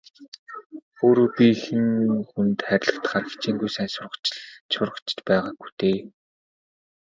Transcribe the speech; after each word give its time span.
Өөрөө 1.05 1.29
би 1.35 1.47
хэн 1.61 1.85
хүнд 2.29 2.59
хайрлагдахаар 2.67 3.25
хичээнгүй 3.29 3.71
сайн 3.73 3.89
сурагч 4.71 5.13
ч 5.15 5.17
байгаагүй 5.27 5.71
дээ. 5.79 5.99